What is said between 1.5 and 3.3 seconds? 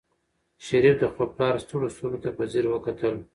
ستړو سترګو ته په ځیر وکتل.